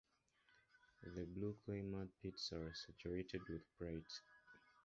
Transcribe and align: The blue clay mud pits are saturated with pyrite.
The 1.03 1.25
blue 1.27 1.57
clay 1.63 1.83
mud 1.83 2.09
pits 2.23 2.51
are 2.53 2.73
saturated 2.73 3.41
with 3.47 3.61
pyrite. 3.77 4.21